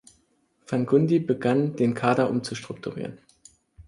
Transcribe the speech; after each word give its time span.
Van 0.65 0.87
Gundy 0.87 1.19
begann, 1.19 1.75
den 1.75 1.93
Kader 1.93 2.27
umzustrukturieren. 2.31 3.19